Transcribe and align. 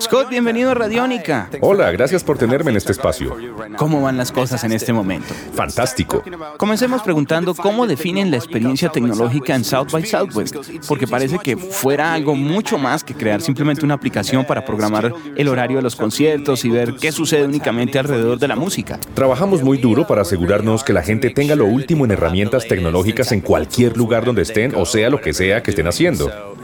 Scott, 0.00 0.30
bienvenido 0.30 0.70
a 0.70 0.74
Radiónica. 0.74 1.50
Hola, 1.60 1.90
gracias 1.92 2.24
por 2.24 2.38
tenerme 2.38 2.70
en 2.70 2.78
este 2.78 2.92
espacio. 2.92 3.36
¿Cómo 3.76 4.00
van 4.00 4.16
las 4.16 4.32
cosas 4.32 4.64
en 4.64 4.72
este 4.72 4.92
momento? 4.92 5.34
Fantástico. 5.52 6.24
Comencemos 6.56 7.02
preguntando 7.02 7.54
cómo 7.54 7.86
definen 7.86 8.30
la 8.30 8.38
experiencia 8.38 8.88
tecnológica 8.88 9.54
en 9.54 9.64
South 9.64 9.88
by 9.92 10.04
Southwest, 10.04 10.56
porque 10.88 11.06
parece 11.06 11.38
que 11.38 11.56
fuera 11.56 12.14
algo 12.14 12.34
mucho 12.34 12.78
más 12.78 13.04
que 13.04 13.14
crear 13.14 13.42
simplemente 13.42 13.84
una 13.84 13.94
aplicación 13.94 14.44
para 14.46 14.64
programar 14.64 15.12
el 15.36 15.48
horario 15.48 15.76
de 15.76 15.82
los 15.82 15.94
conciertos 15.94 16.64
y 16.64 16.70
ver 16.70 16.94
qué 16.96 17.12
sucede 17.12 17.44
únicamente 17.44 17.98
alrededor 17.98 18.38
de 18.38 18.48
la 18.48 18.56
música. 18.56 18.98
Trabajamos 19.14 19.62
muy 19.62 19.76
duro 19.78 20.06
para 20.06 20.22
asegurarnos 20.22 20.82
que 20.82 20.94
la 20.94 21.02
gente 21.02 21.30
tenga 21.30 21.54
lo 21.54 21.66
último 21.66 22.06
en 22.06 22.12
herramientas 22.12 22.66
tecnológicas 22.66 23.30
en 23.32 23.42
cualquier 23.42 23.96
lugar 23.96 24.24
donde 24.24 24.42
estén 24.42 24.74
o 24.74 24.86
sea 24.86 25.10
lo 25.10 25.20
que 25.20 25.34
sea 25.34 25.62
que 25.62 25.70
estén 25.70 25.86
haciendo. 25.86 26.56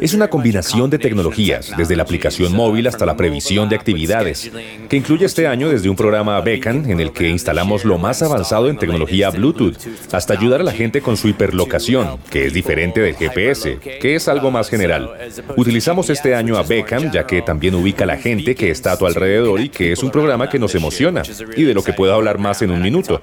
Es 0.00 0.14
una 0.14 0.28
combinación 0.28 0.90
de 0.90 0.98
tecnologías, 0.98 1.72
desde 1.76 1.96
la 1.96 2.02
aplicación 2.02 2.54
móvil 2.54 2.86
hasta 2.86 3.06
la 3.06 3.16
previsión 3.16 3.68
de 3.68 3.76
actividades, 3.76 4.50
que 4.88 4.96
incluye 4.96 5.26
este 5.26 5.46
año 5.46 5.68
desde 5.68 5.88
un 5.88 5.96
programa 5.96 6.40
Beacon 6.40 6.90
en 6.90 7.00
el 7.00 7.12
que 7.12 7.28
instalamos 7.28 7.84
lo 7.84 7.98
más 7.98 8.22
avanzado 8.22 8.68
en 8.68 8.78
tecnología 8.78 9.30
Bluetooth, 9.30 9.76
hasta 10.12 10.34
ayudar 10.34 10.60
a 10.60 10.64
la 10.64 10.72
gente 10.72 11.00
con 11.00 11.16
su 11.16 11.28
hiperlocación, 11.28 12.18
que 12.30 12.46
es 12.46 12.52
diferente 12.52 13.00
del 13.00 13.16
GPS, 13.16 13.78
que 13.78 14.14
es 14.14 14.28
algo 14.28 14.50
más 14.50 14.68
general. 14.68 15.10
Utilizamos 15.56 16.10
este 16.10 16.34
año 16.34 16.56
a 16.56 16.62
Beacon 16.62 17.10
ya 17.12 17.26
que 17.26 17.42
también 17.42 17.74
ubica 17.74 18.04
a 18.04 18.06
la 18.06 18.16
gente 18.16 18.54
que 18.54 18.70
está 18.70 18.92
a 18.92 18.96
tu 18.96 19.06
alrededor 19.06 19.60
y 19.60 19.68
que 19.68 19.92
es 19.92 20.02
un 20.02 20.10
programa 20.10 20.48
que 20.48 20.58
nos 20.58 20.74
emociona 20.74 21.22
y 21.56 21.64
de 21.64 21.74
lo 21.74 21.82
que 21.82 21.92
puedo 21.92 22.14
hablar 22.14 22.38
más 22.38 22.62
en 22.62 22.70
un 22.70 22.82
minuto. 22.82 23.20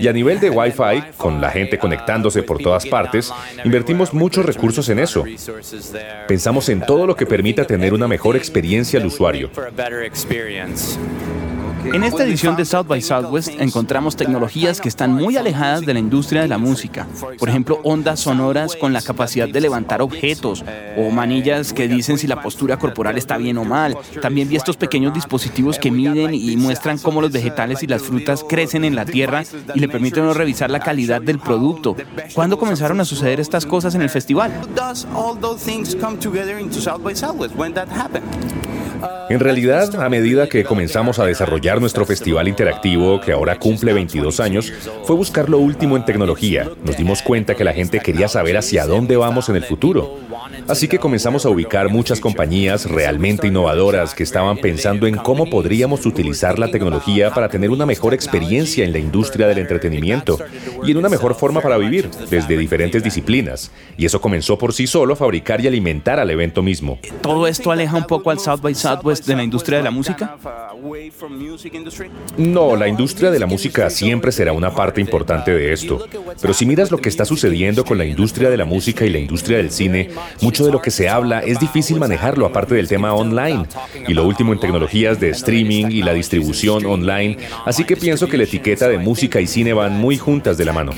Y 0.00 0.08
a 0.08 0.12
nivel 0.12 0.40
de 0.40 0.50
Wi-Fi, 0.50 1.12
con 1.16 1.40
la 1.40 1.50
gente 1.50 1.78
conectándose 1.78 2.42
por 2.42 2.58
todas 2.58 2.86
partes, 2.86 3.32
invertimos 3.64 4.12
muchos 4.12 4.44
recursos 4.44 4.88
en 4.88 4.98
eso. 4.98 5.24
Pensamos 6.28 6.68
en 6.68 6.80
todo 6.80 7.06
lo 7.06 7.16
que 7.16 7.26
permita 7.26 7.66
tener 7.66 7.92
una 7.92 8.08
mejor 8.08 8.36
experiencia 8.36 9.00
al 9.00 9.06
usuario. 9.06 9.50
En 11.84 12.04
esta 12.04 12.24
edición 12.24 12.56
de 12.56 12.64
South 12.64 12.86
by 12.86 13.00
Southwest 13.00 13.48
encontramos 13.58 14.14
tecnologías 14.14 14.80
que 14.80 14.88
están 14.88 15.12
muy 15.12 15.36
alejadas 15.36 15.80
de 15.80 15.94
la 15.94 16.00
industria 16.00 16.42
de 16.42 16.48
la 16.48 16.58
música. 16.58 17.06
Por 17.38 17.48
ejemplo, 17.48 17.80
ondas 17.84 18.20
sonoras 18.20 18.76
con 18.76 18.92
la 18.92 19.00
capacidad 19.00 19.48
de 19.48 19.60
levantar 19.60 20.02
objetos 20.02 20.64
o 20.96 21.10
manillas 21.10 21.72
que 21.72 21.88
dicen 21.88 22.18
si 22.18 22.26
la 22.26 22.42
postura 22.42 22.78
corporal 22.78 23.16
está 23.16 23.38
bien 23.38 23.58
o 23.58 23.64
mal. 23.64 23.96
También 24.20 24.48
vi 24.48 24.56
estos 24.56 24.76
pequeños 24.76 25.14
dispositivos 25.14 25.78
que 25.78 25.90
miden 25.90 26.34
y 26.34 26.56
muestran 26.56 26.98
cómo 26.98 27.20
los 27.20 27.32
vegetales 27.32 27.82
y 27.82 27.86
las 27.86 28.02
frutas 28.02 28.44
crecen 28.48 28.84
en 28.84 28.94
la 28.94 29.04
tierra 29.04 29.44
y 29.74 29.80
le 29.80 29.88
permiten 29.88 30.32
revisar 30.34 30.70
la 30.70 30.80
calidad 30.80 31.22
del 31.22 31.38
producto. 31.38 31.96
¿Cuándo 32.34 32.58
comenzaron 32.58 33.00
a 33.00 33.04
suceder 33.04 33.40
estas 33.40 33.64
cosas 33.66 33.94
en 33.94 34.02
el 34.02 34.10
festival? 34.10 34.52
En 39.28 39.40
realidad, 39.40 40.02
a 40.02 40.08
medida 40.08 40.48
que 40.48 40.64
comenzamos 40.64 41.18
a 41.18 41.24
desarrollar 41.24 41.80
nuestro 41.80 42.04
festival 42.04 42.48
interactivo, 42.48 43.20
que 43.20 43.32
ahora 43.32 43.58
cumple 43.58 43.92
22 43.92 44.40
años, 44.40 44.72
fue 45.04 45.16
buscar 45.16 45.48
lo 45.48 45.58
último 45.58 45.96
en 45.96 46.04
tecnología. 46.04 46.68
Nos 46.84 46.96
dimos 46.96 47.22
cuenta 47.22 47.54
que 47.54 47.64
la 47.64 47.72
gente 47.72 48.00
quería 48.00 48.28
saber 48.28 48.56
hacia 48.56 48.86
dónde 48.86 49.16
vamos 49.16 49.48
en 49.48 49.56
el 49.56 49.64
futuro. 49.64 50.18
Así 50.68 50.88
que 50.88 50.98
comenzamos 50.98 51.44
a 51.44 51.50
ubicar 51.50 51.88
muchas 51.88 52.20
compañías 52.20 52.88
realmente 52.88 53.48
innovadoras 53.48 54.14
que 54.14 54.22
estaban 54.22 54.56
pensando 54.58 55.06
en 55.06 55.16
cómo 55.16 55.48
podríamos 55.50 56.06
utilizar 56.06 56.58
la 56.58 56.70
tecnología 56.70 57.30
para 57.32 57.48
tener 57.48 57.70
una 57.70 57.86
mejor 57.86 58.14
experiencia 58.14 58.84
en 58.84 58.92
la 58.92 58.98
industria 58.98 59.46
del 59.46 59.58
entretenimiento 59.58 60.38
y 60.84 60.92
en 60.92 60.96
una 60.96 61.08
mejor 61.08 61.34
forma 61.34 61.60
para 61.60 61.76
vivir, 61.78 62.10
desde 62.30 62.56
diferentes 62.56 63.02
disciplinas. 63.02 63.70
Y 63.96 64.06
eso 64.06 64.20
comenzó 64.20 64.58
por 64.58 64.72
sí 64.72 64.86
solo 64.86 65.14
a 65.14 65.16
fabricar 65.16 65.60
y 65.60 65.66
alimentar 65.66 66.18
al 66.18 66.30
evento 66.30 66.62
mismo. 66.62 66.98
¿Todo 67.20 67.46
esto 67.46 67.70
aleja 67.70 67.96
un 67.96 68.06
poco 68.06 68.30
al 68.30 68.38
South 68.38 68.60
by 68.60 68.74
Southwest 68.74 69.26
de 69.26 69.36
la 69.36 69.42
industria 69.42 69.78
de 69.78 69.84
la 69.84 69.90
música? 69.90 70.36
No, 72.36 72.76
la 72.76 72.88
industria 72.88 73.30
de 73.30 73.38
la 73.38 73.46
música 73.46 73.90
siempre 73.90 74.32
será 74.32 74.52
una 74.52 74.74
parte 74.74 75.00
importante 75.00 75.52
de 75.52 75.72
esto. 75.72 76.06
Pero 76.40 76.54
si 76.54 76.66
miras 76.66 76.90
lo 76.90 76.98
que 76.98 77.08
está 77.08 77.24
sucediendo 77.24 77.84
con 77.84 77.98
la 77.98 78.04
industria 78.04 78.50
de 78.50 78.56
la 78.56 78.64
música 78.64 79.04
y 79.04 79.10
la 79.10 79.18
industria 79.18 79.58
del 79.58 79.70
cine, 79.70 80.10
mucho 80.40 80.64
de 80.64 80.72
lo 80.72 80.80
que 80.80 80.90
se 80.90 81.08
habla 81.08 81.40
es 81.40 81.58
difícil 81.58 81.98
manejarlo 81.98 82.46
aparte 82.46 82.74
del 82.74 82.88
tema 82.88 83.14
online. 83.14 83.64
Y 84.08 84.14
lo 84.14 84.26
último 84.26 84.52
en 84.52 84.60
tecnologías 84.60 85.20
de 85.20 85.30
streaming 85.30 85.86
y 85.90 86.02
la 86.02 86.12
distribución 86.12 86.86
online, 86.86 87.36
así 87.64 87.84
que 87.84 87.96
pienso 87.96 88.28
que 88.28 88.36
la 88.36 88.44
etiqueta 88.44 88.88
de 88.88 88.98
música 88.98 89.40
y 89.40 89.46
cine 89.46 89.72
van 89.72 89.98
muy 89.98 90.18
juntas 90.18 90.56
de 90.56 90.64
la 90.64 90.72
mano. 90.72 90.92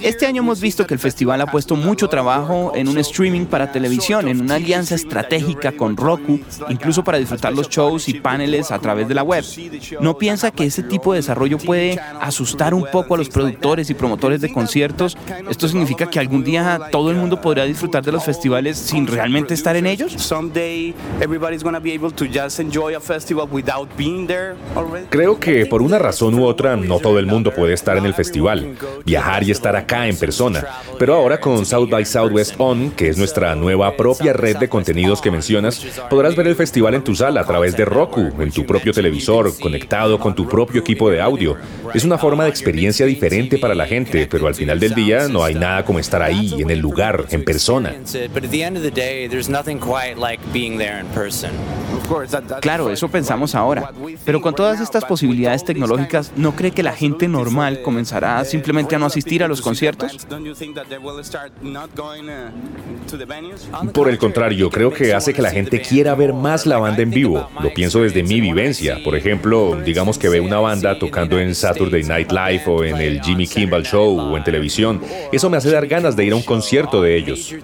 Este 0.00 0.26
año 0.26 0.42
hemos 0.42 0.60
visto 0.60 0.86
que 0.86 0.94
el 0.94 1.00
festival 1.00 1.40
ha 1.40 1.46
puesto 1.46 1.76
mucho 1.76 2.08
trabajo 2.08 2.72
en 2.74 2.88
un 2.88 2.98
streaming 2.98 3.46
para 3.46 3.72
televisión, 3.72 4.28
en 4.28 4.40
una 4.40 4.56
alianza 4.56 4.94
estratégica 4.94 5.72
con 5.72 5.96
Roku, 5.96 6.40
incluso 6.68 7.04
para 7.04 7.18
disfrutar 7.18 7.52
los 7.52 7.68
shows 7.68 8.08
y 8.08 8.14
paneles 8.14 8.70
a 8.70 8.78
través 8.78 9.08
de 9.08 9.14
la 9.14 9.22
web. 9.22 9.44
¿No 10.00 10.16
piensa 10.16 10.50
que 10.50 10.64
ese 10.64 10.82
tipo 10.82 11.12
de 11.12 11.18
desarrollo 11.18 11.58
puede 11.58 11.98
asustar 12.20 12.74
un 12.74 12.86
poco 12.90 13.14
a 13.14 13.18
los 13.18 13.28
productores 13.28 13.90
y 13.90 13.94
promotores 13.94 14.40
de 14.40 14.52
conciertos? 14.52 15.16
¿Esto 15.48 15.68
significa 15.68 16.08
que 16.08 16.18
algún 16.18 16.44
día 16.44 16.80
todo 16.90 17.10
el 17.10 17.16
mundo 17.16 17.40
podrá 17.40 17.64
disfrutar 17.64 18.04
de 18.04 18.12
los 18.12 18.24
festivales 18.24 18.78
sin 18.78 19.06
realmente 19.06 19.54
estar 19.54 19.76
en 19.76 19.86
ellos? 19.86 20.14
Creo 25.10 25.40
que 25.40 25.66
por 25.66 25.82
una 25.82 25.98
razón 25.98 26.34
u 26.34 26.44
otra 26.44 26.76
no 26.76 26.98
todo 26.98 27.18
el 27.18 27.26
mundo 27.26 27.52
puede 27.52 27.74
estar 27.74 27.96
en 27.96 28.06
el 28.06 28.14
festival, 28.14 28.76
viajar 29.04 29.42
y 29.42 29.50
estar 29.50 29.73
acá 29.76 30.06
en 30.08 30.16
persona. 30.16 30.64
Pero 30.98 31.14
ahora 31.14 31.40
con 31.40 31.64
South 31.66 31.88
by 31.90 32.04
Southwest 32.04 32.54
On, 32.58 32.90
que 32.90 33.08
es 33.08 33.16
nuestra 33.16 33.54
nueva 33.54 33.96
propia 33.96 34.32
red 34.32 34.56
de 34.56 34.68
contenidos 34.68 35.20
que 35.20 35.30
mencionas, 35.30 35.84
podrás 36.08 36.36
ver 36.36 36.46
el 36.46 36.56
festival 36.56 36.94
en 36.94 37.04
tu 37.04 37.14
sala 37.14 37.40
a 37.40 37.44
través 37.46 37.76
de 37.76 37.84
Roku, 37.84 38.30
en 38.40 38.50
tu 38.50 38.64
propio 38.64 38.92
televisor, 38.92 39.52
conectado 39.58 40.18
con 40.18 40.34
tu 40.34 40.48
propio 40.48 40.80
equipo 40.80 41.10
de 41.10 41.20
audio. 41.20 41.56
Es 41.92 42.04
una 42.04 42.18
forma 42.18 42.44
de 42.44 42.50
experiencia 42.50 43.06
diferente 43.06 43.58
para 43.58 43.74
la 43.74 43.86
gente, 43.86 44.26
pero 44.30 44.46
al 44.46 44.54
final 44.54 44.80
del 44.80 44.94
día 44.94 45.28
no 45.28 45.44
hay 45.44 45.54
nada 45.54 45.84
como 45.84 45.98
estar 45.98 46.22
ahí, 46.22 46.54
en 46.58 46.70
el 46.70 46.78
lugar, 46.78 47.26
en 47.30 47.44
persona. 47.44 47.94
Claro, 52.60 52.90
eso 52.90 53.08
pensamos 53.08 53.54
ahora. 53.54 53.92
Pero 54.24 54.40
con 54.40 54.54
todas 54.54 54.80
estas 54.80 55.04
posibilidades 55.04 55.64
tecnológicas, 55.64 56.32
¿no 56.36 56.54
cree 56.54 56.70
que 56.70 56.82
la 56.82 56.92
gente 56.92 57.28
normal 57.28 57.82
comenzará 57.82 58.44
simplemente 58.44 58.94
a 58.94 58.98
no 58.98 59.06
asistir 59.06 59.42
a 59.42 59.48
los 59.48 59.60
conciertos? 59.64 60.26
Por 63.92 64.08
el 64.08 64.18
contrario, 64.18 64.70
creo 64.70 64.92
que 64.92 65.14
hace 65.14 65.34
que 65.34 65.42
la 65.42 65.50
gente 65.50 65.80
quiera 65.80 66.14
ver 66.14 66.32
más 66.32 66.66
la 66.66 66.78
banda 66.78 67.02
en 67.02 67.10
vivo. 67.10 67.48
Lo 67.60 67.72
pienso 67.72 68.02
desde 68.02 68.22
mi 68.22 68.40
vivencia. 68.40 68.98
Por 69.02 69.16
ejemplo, 69.16 69.80
digamos 69.84 70.18
que 70.18 70.28
ve 70.28 70.40
una 70.40 70.58
banda 70.58 70.98
tocando 70.98 71.38
en 71.38 71.54
Saturday 71.54 72.02
Night 72.04 72.30
Live 72.30 72.62
o 72.66 72.84
en 72.84 72.96
el 72.96 73.20
Jimmy 73.22 73.46
Kimmel 73.46 73.84
Show 73.84 74.18
o 74.18 74.36
en 74.36 74.44
televisión. 74.44 75.00
Eso 75.32 75.50
me 75.50 75.56
hace 75.56 75.70
dar 75.70 75.86
ganas 75.86 76.16
de 76.16 76.24
ir 76.24 76.32
a 76.32 76.36
un 76.36 76.42
concierto 76.42 77.02
de 77.02 77.16
ellos. 77.16 77.54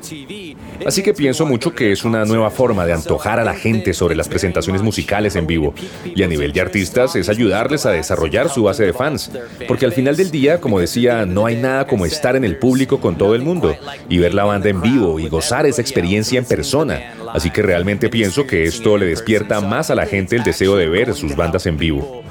Así 0.87 1.03
que 1.03 1.13
pienso 1.13 1.45
mucho 1.45 1.75
que 1.75 1.93
es 1.93 2.05
una 2.05 2.25
nueva 2.25 2.51
forma 2.51 2.87
de 2.87 2.95
antojar 2.95 3.39
a 3.39 3.45
la 3.45 3.55
gente 3.55 3.93
sobre 3.93 4.15
las 4.15 4.29
presentaciones 4.29 4.83
musicales 4.83 5.37
en 5.37 5.47
vivo. 5.47 5.75
Y 6.05 6.23
a 6.23 6.27
nivel 6.27 6.53
de 6.53 6.61
artistas 6.61 7.17
es 7.17 7.29
ayudarles 7.29 7.87
a 7.87 7.91
desarrollar 7.91 8.49
su 8.49 8.63
base 8.63 8.85
de 8.85 8.93
fans. 8.93 9.31
Porque 9.69 9.85
al 9.85 9.93
final 9.93 10.17
del 10.17 10.31
día, 10.31 10.61
como 10.61 10.81
decía, 10.81 11.27
no 11.27 11.47
hay 11.47 11.57
nada 11.57 11.87
como 11.91 12.07
estar 12.07 12.37
en 12.37 12.45
el 12.45 12.57
público 12.57 13.01
con 13.01 13.19
todo 13.19 13.35
el 13.35 13.43
mundo 13.43 13.77
y 14.09 14.19
ver 14.19 14.33
la 14.33 14.45
banda 14.45 14.69
en 14.69 14.81
vivo 14.81 15.19
y 15.19 15.29
gozar 15.29 15.67
esa 15.67 15.83
experiencia 15.83 16.39
en 16.39 16.45
persona. 16.45 17.01
Así 17.35 17.51
que 17.51 17.63
realmente 17.63 18.09
pienso 18.09 18.47
que 18.47 18.65
esto 18.65 18.97
le 18.97 19.07
despierta 19.07 19.61
más 19.61 19.91
a 19.91 19.97
la 19.97 20.07
gente 20.07 20.37
el 20.37 20.45
deseo 20.45 20.77
de 20.77 20.89
ver 20.89 21.15
sus 21.15 21.35
bandas 21.35 21.67
en 21.67 21.77
vivo. 21.77 22.23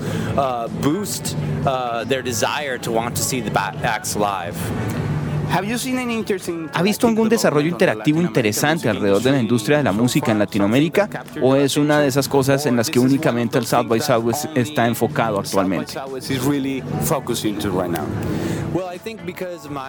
¿Ha 6.74 6.84
visto 6.84 7.08
algún 7.08 7.28
desarrollo 7.28 7.68
interactivo 7.68 8.22
interesante 8.22 8.88
alrededor 8.88 9.22
de 9.22 9.32
la 9.32 9.42
industria 9.42 9.78
de 9.78 9.84
la 9.84 9.92
música 9.92 10.32
en 10.32 10.40
Latinoamérica? 10.40 11.10
¿O 11.42 11.56
es 11.56 11.76
una 11.76 12.00
de 12.00 12.08
esas 12.08 12.30
cosas 12.30 12.66
en 12.68 12.76
las 12.76 12.90
que 12.90 13.00
únicamente 13.00 13.58
el 13.58 13.66
South 13.66 13.88
by 13.88 14.00
Southwest 14.00 14.46
está 14.56 14.88
enfocado 14.88 15.40
actualmente? 15.40 15.94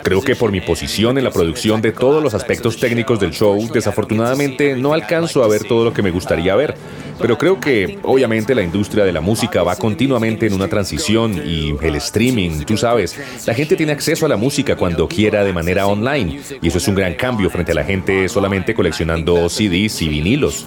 Creo 0.02 0.22
que 0.22 0.36
por 0.36 0.52
mi 0.52 0.60
posición 0.60 1.18
en 1.18 1.24
la 1.24 1.30
producción 1.30 1.80
de 1.80 1.92
todos 1.92 2.22
los 2.22 2.34
aspectos 2.34 2.78
técnicos 2.78 3.20
del 3.20 3.32
show, 3.32 3.58
desafortunadamente 3.72 4.76
no 4.76 4.92
alcanzo 4.92 5.42
a 5.42 5.48
ver 5.48 5.64
todo 5.64 5.84
lo 5.84 5.92
que 5.92 6.02
me 6.02 6.10
gustaría 6.10 6.54
ver. 6.54 6.74
Pero 7.20 7.36
creo 7.36 7.60
que 7.60 7.98
obviamente 8.02 8.54
la 8.54 8.62
industria 8.62 9.04
de 9.04 9.12
la 9.12 9.20
música 9.20 9.62
va 9.62 9.76
continuamente 9.76 10.46
en 10.46 10.54
una 10.54 10.68
transición 10.68 11.40
y 11.44 11.74
el 11.82 11.94
streaming, 11.96 12.64
tú 12.64 12.76
sabes, 12.76 13.16
la 13.46 13.54
gente 13.54 13.76
tiene 13.76 13.92
acceso 13.92 14.26
a 14.26 14.28
la 14.28 14.36
música 14.36 14.76
cuando 14.76 15.08
quiera 15.08 15.44
de 15.44 15.52
manera 15.52 15.86
online 15.86 16.40
y 16.60 16.68
eso 16.68 16.78
es 16.78 16.88
un 16.88 16.94
gran 16.94 17.14
cambio 17.14 17.50
frente 17.50 17.72
a 17.72 17.74
la 17.74 17.84
gente 17.84 18.28
solamente 18.28 18.74
coleccionando 18.74 19.48
CDs 19.48 20.02
y 20.02 20.08
vinilos. 20.08 20.66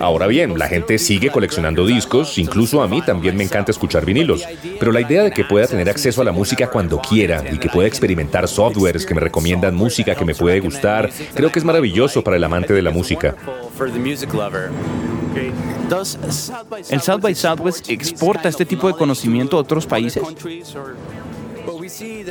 Ahora 0.00 0.26
bien, 0.26 0.58
la 0.58 0.68
gente 0.68 0.98
sigue 0.98 1.30
coleccionando 1.30 1.86
discos, 1.86 2.38
incluso 2.38 2.82
a 2.82 2.88
mí 2.88 3.02
también 3.02 3.36
me 3.36 3.44
encanta 3.44 3.70
escuchar 3.70 4.04
vinilos, 4.04 4.44
pero 4.78 4.92
la 4.92 5.00
idea 5.00 5.22
de 5.22 5.30
que 5.30 5.44
pueda 5.44 5.66
tener 5.66 5.88
acceso 5.88 6.20
a 6.20 6.24
la 6.24 6.32
música 6.32 6.68
cuando 6.68 7.00
quiera 7.00 7.42
y 7.52 7.58
que 7.58 7.68
pueda 7.68 7.88
experimentar 7.88 8.48
softwares 8.48 9.06
que 9.06 9.14
me 9.14 9.20
recomiendan 9.20 9.74
música 9.74 10.14
que 10.14 10.24
me 10.24 10.34
puede 10.34 10.60
gustar, 10.60 11.10
creo 11.34 11.50
que 11.50 11.58
es 11.58 11.64
maravilloso 11.64 12.22
para 12.22 12.36
el 12.36 12.44
amante 12.44 12.72
de 12.72 12.82
la 12.82 12.90
música. 12.90 13.34
¿El 16.90 17.00
South 17.00 17.20
by 17.20 17.34
Southwest 17.34 17.90
exporta 17.90 18.48
este 18.48 18.64
tipo 18.64 18.86
de 18.86 18.94
conocimiento 18.94 19.56
a 19.56 19.60
otros 19.60 19.86
países? 19.86 20.22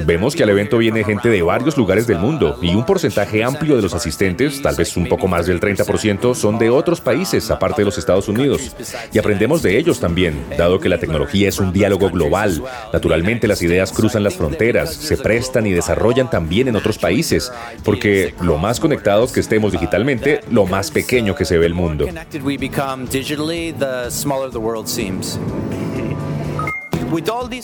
Vemos 0.06 0.36
que 0.36 0.44
al 0.44 0.50
evento 0.50 0.78
viene 0.78 1.04
gente 1.04 1.30
de 1.30 1.42
varios 1.42 1.78
lugares 1.78 2.08
del 2.08 2.18
mundo 2.18 2.58
y 2.62 2.74
un 2.74 2.86
porcentaje 2.86 3.44
amplio 3.44 3.76
de 3.76 3.82
los 3.82 3.94
asistentes, 3.94 4.62
tal 4.62 4.76
vez 4.76 4.96
un 4.98 5.08
poco 5.08 5.28
más 5.28 5.46
del 5.46 5.60
30%, 5.60 6.34
son 6.34 6.58
de 6.58 6.70
otros 6.70 7.02
países 7.02 7.52
aparte 7.52 7.82
de 7.82 7.86
los 7.86 7.98
Estados 7.98 8.28
Unidos. 8.28 8.76
Y 9.12 9.20
aprendemos 9.20 9.62
de 9.62 9.78
ellos 9.78 10.00
también, 10.00 10.44
dado 10.58 10.80
que 10.80 10.90
la 10.90 10.98
tecnología 10.98 11.50
es 11.50 11.60
un 11.60 11.72
diálogo 11.72 12.10
global. 12.10 12.64
Naturalmente 12.92 13.48
las 13.48 13.62
ideas 13.62 13.92
cruzan 13.92 14.24
las 14.24 14.36
fronteras, 14.36 14.94
se 14.94 15.18
prestan 15.18 15.68
y 15.68 15.72
desarrollan 15.72 16.30
también 16.30 16.68
en 16.68 16.76
otros 16.76 16.98
países, 16.98 17.52
porque 17.84 18.34
lo 18.42 18.58
más 18.58 18.80
conectados 18.80 19.32
que 19.32 19.40
estemos 19.40 19.72
digitalmente, 19.72 20.42
lo 20.50 20.66
más 20.66 20.90
pequeño 20.92 21.36
que 21.36 21.46
se 21.46 21.58
ve 21.58 21.66
el 21.66 21.74
mundo. 21.74 22.08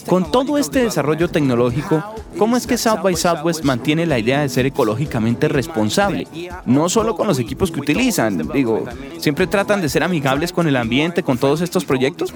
Con 0.05 0.31
todo 0.31 0.57
este 0.57 0.83
desarrollo 0.83 1.29
tecnológico, 1.29 2.03
¿cómo 2.37 2.55
es 2.55 2.67
que 2.67 2.77
South 2.77 3.01
by 3.01 3.15
Southwest 3.15 3.63
mantiene 3.63 4.05
la 4.05 4.19
idea 4.19 4.41
de 4.41 4.49
ser 4.49 4.65
ecológicamente 4.65 5.47
responsable? 5.47 6.27
No 6.65 6.89
solo 6.89 7.15
con 7.15 7.27
los 7.27 7.39
equipos 7.39 7.71
que 7.71 7.79
utilizan, 7.79 8.47
digo, 8.53 8.85
¿siempre 9.17 9.47
tratan 9.47 9.81
de 9.81 9.89
ser 9.89 10.03
amigables 10.03 10.53
con 10.53 10.67
el 10.67 10.75
ambiente 10.75 11.23
con 11.23 11.37
todos 11.37 11.61
estos 11.61 11.85
proyectos? 11.85 12.33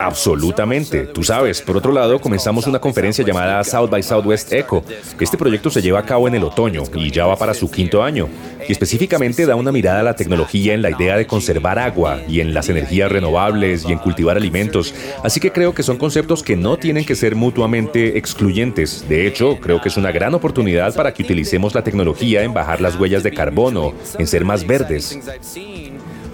Absolutamente. 0.00 1.06
Tú 1.06 1.22
sabes, 1.22 1.62
por 1.62 1.76
otro 1.76 1.92
lado, 1.92 2.20
comenzamos 2.20 2.66
una 2.66 2.78
conferencia 2.78 3.24
llamada 3.24 3.62
South 3.64 3.90
by 3.90 4.02
Southwest 4.02 4.52
Eco. 4.52 4.84
Este 5.20 5.36
proyecto 5.36 5.70
se 5.70 5.82
lleva 5.82 6.00
a 6.00 6.04
cabo 6.04 6.26
en 6.26 6.34
el 6.34 6.44
otoño 6.44 6.82
y 6.94 7.10
ya 7.10 7.26
va 7.26 7.36
para 7.36 7.54
su 7.54 7.70
quinto 7.70 8.02
año. 8.02 8.28
Y 8.66 8.72
específicamente 8.72 9.46
da 9.46 9.54
una 9.54 9.72
mirada 9.72 10.00
a 10.00 10.02
la 10.02 10.16
tecnología 10.16 10.74
en 10.74 10.82
la 10.82 10.90
idea 10.90 11.16
de 11.16 11.26
conservar 11.26 11.78
agua 11.78 12.20
y 12.28 12.40
en 12.40 12.54
las 12.54 12.68
energías 12.68 13.10
renovables 13.10 13.84
y 13.88 13.92
en 13.92 13.98
cultivar 13.98 14.36
alimentos. 14.36 14.94
Así 15.22 15.40
que 15.40 15.52
creo 15.52 15.74
que 15.74 15.82
son 15.82 15.96
conceptos 15.96 16.42
que 16.42 16.56
no 16.56 16.76
tienen 16.76 17.04
que 17.04 17.14
ser 17.14 17.34
mutuamente 17.34 18.18
excluyentes. 18.18 19.08
De 19.08 19.26
hecho, 19.26 19.58
creo 19.60 19.80
que 19.80 19.88
es 19.88 19.96
una 19.96 20.12
gran 20.12 20.34
oportunidad 20.34 20.94
para 20.94 21.14
que 21.14 21.22
utilicemos 21.22 21.74
la 21.74 21.82
tecnología 21.82 22.42
en 22.42 22.52
bajar 22.52 22.80
las 22.80 22.96
huellas 22.96 23.22
de 23.22 23.32
carbono, 23.32 23.94
en 24.18 24.26
ser 24.26 24.44
más 24.44 24.66
verdes. 24.66 25.18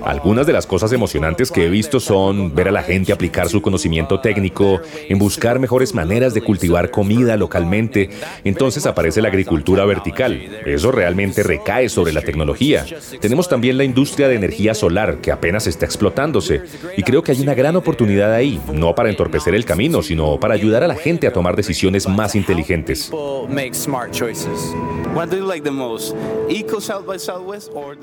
Algunas 0.04 0.46
de 0.46 0.52
las 0.52 0.66
cosas 0.66 0.92
emocionantes 0.92 1.50
que 1.50 1.64
he 1.64 1.70
visto 1.70 1.98
son 1.98 2.54
ver 2.54 2.68
a 2.68 2.72
la 2.72 2.82
gente 2.82 3.12
aplicar 3.12 3.48
su 3.48 3.62
conocimiento 3.62 4.20
técnico 4.20 4.80
en 5.08 5.18
buscar 5.18 5.58
mejores 5.58 5.94
maneras 5.94 6.34
de 6.34 6.42
cultivar 6.42 6.90
comida 6.90 7.36
localmente. 7.36 8.10
Entonces 8.44 8.84
aparece 8.86 9.22
la 9.22 9.28
agricultura 9.28 9.84
vertical. 9.84 10.34
Eso 10.66 10.92
realmente 10.92 11.42
recae 11.42 11.88
sobre 11.88 12.12
la 12.12 12.22
tecnología. 12.22 12.84
Tenemos 13.20 13.48
también 13.48 13.78
la 13.78 13.84
industria 13.84 14.28
de 14.28 14.34
energía 14.34 14.74
solar 14.74 15.18
que 15.22 15.32
apenas 15.32 15.66
está 15.66 15.86
explotándose. 15.86 16.62
Y 16.96 17.02
creo 17.02 17.22
que 17.22 17.32
hay 17.32 17.40
una 17.40 17.54
gran 17.54 17.76
oportunidad 17.76 18.32
ahí, 18.32 18.60
no 18.72 18.94
para 18.94 19.08
entorpecer 19.08 19.54
el 19.54 19.64
camino, 19.64 20.02
sino 20.02 20.38
para 20.38 20.54
ayudar 20.54 20.82
a 20.84 20.88
la 20.88 20.96
gente 20.96 21.26
a 21.26 21.32
tomar 21.32 21.56
decisiones 21.56 22.08
más 22.08 22.34
inteligentes. 22.34 23.10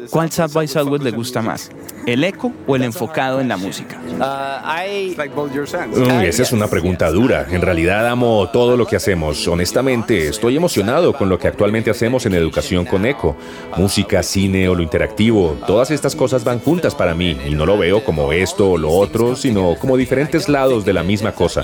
¿Cuál 0.09 0.31
South 0.31 0.53
by 0.53 0.67
Southwest 0.67 1.03
le 1.03 1.11
gusta 1.11 1.41
más? 1.41 1.69
¿El 2.05 2.23
eco 2.23 2.53
o 2.65 2.75
el 2.77 2.83
enfocado 2.83 3.41
en 3.41 3.49
la 3.49 3.57
música? 3.57 3.99
Mm, 5.93 6.21
esa 6.21 6.43
es 6.43 6.53
una 6.53 6.67
pregunta 6.67 7.11
dura. 7.11 7.45
En 7.51 7.61
realidad 7.61 8.07
amo 8.07 8.49
todo 8.53 8.77
lo 8.77 8.87
que 8.87 8.95
hacemos. 8.95 9.45
Honestamente, 9.47 10.29
estoy 10.29 10.55
emocionado 10.55 11.11
con 11.11 11.27
lo 11.27 11.37
que 11.37 11.49
actualmente 11.49 11.91
hacemos 11.91 12.25
en 12.25 12.33
educación 12.33 12.85
con 12.85 13.05
eco. 13.05 13.35
Música, 13.75 14.23
cine 14.23 14.69
o 14.69 14.75
lo 14.75 14.81
interactivo. 14.81 15.57
Todas 15.67 15.91
estas 15.91 16.15
cosas 16.15 16.45
van 16.45 16.61
juntas 16.61 16.95
para 16.95 17.13
mí 17.13 17.37
y 17.45 17.55
no 17.55 17.65
lo 17.65 17.77
veo 17.77 18.05
como 18.05 18.31
esto 18.31 18.71
o 18.71 18.77
lo 18.77 18.89
otro, 18.89 19.35
sino 19.35 19.75
como 19.75 19.97
diferentes 19.97 20.47
lados 20.47 20.85
de 20.85 20.93
la 20.93 21.03
misma 21.03 21.33
cosa. 21.33 21.63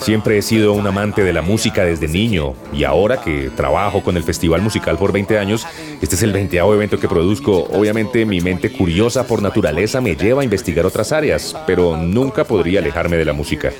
Siempre 0.00 0.38
he 0.38 0.42
sido 0.42 0.72
un 0.72 0.86
amante 0.86 1.24
de 1.24 1.32
la 1.32 1.42
música 1.42 1.84
desde 1.84 2.08
niño 2.08 2.54
y 2.72 2.84
ahora 2.84 3.20
que 3.20 3.50
trabajo 3.56 4.02
con 4.02 4.16
el 4.16 4.22
Festival 4.22 4.62
Musical 4.62 4.96
por 4.98 5.12
20 5.12 5.38
años, 5.38 5.66
este 6.00 6.14
es 6.14 6.22
el 6.22 6.32
20 6.32 6.56
evento 6.56 6.98
que 6.98 7.08
produzco. 7.08 7.68
Obviamente 7.72 8.24
mi 8.24 8.40
mente 8.40 8.72
curiosa 8.72 9.26
por 9.26 9.42
naturaleza 9.42 10.00
me 10.00 10.16
lleva 10.16 10.42
a 10.42 10.44
investigar 10.44 10.86
otras 10.86 11.12
áreas, 11.12 11.56
pero 11.66 11.96
nunca 11.96 12.44
podría 12.44 12.80
alejarme 12.80 13.16
de 13.16 13.24
la 13.24 13.32
música. 13.32 13.72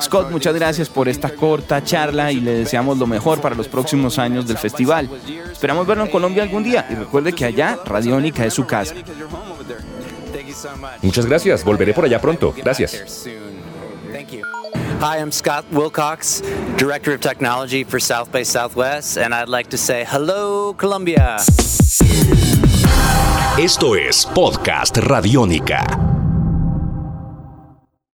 Scott, 0.00 0.30
muchas 0.30 0.54
gracias 0.54 0.88
por 0.88 1.08
esta 1.08 1.30
corta 1.30 1.82
charla 1.82 2.32
y 2.32 2.40
le 2.40 2.52
deseamos 2.52 2.98
lo 2.98 3.06
mejor 3.06 3.40
para 3.40 3.54
los 3.54 3.68
próximos 3.68 4.18
años 4.18 4.46
del 4.46 4.58
festival. 4.58 5.08
Esperamos 5.50 5.86
verlo 5.86 6.04
en 6.04 6.10
Colombia 6.10 6.42
algún 6.42 6.62
día 6.62 6.86
y 6.90 6.94
recuerde 6.94 7.32
que 7.32 7.44
allá 7.44 7.78
Radiónica 7.84 8.44
es 8.44 8.54
su 8.54 8.66
casa. 8.66 8.94
Muchas 11.02 11.26
gracias, 11.26 11.64
volveré 11.64 11.92
por 11.92 12.04
allá 12.04 12.20
pronto. 12.20 12.54
Gracias. 12.56 13.26
Hi, 15.00 15.18
I'm 15.18 15.30
Scott 15.30 15.66
Wilcox, 15.72 16.42
Director 16.78 17.12
of 17.12 17.20
Technology 17.20 17.84
for 17.84 18.00
South 18.00 18.32
by 18.32 18.42
Southwest, 18.42 19.18
and 19.18 19.34
I'd 19.34 19.48
like 19.48 19.68
to 19.70 19.76
say 19.76 20.04
hello, 20.04 20.74
Colombia. 20.74 21.36
Esto 23.58 23.94
es 23.94 24.24
Podcast 24.26 24.96
Radiónica. 24.96 26.15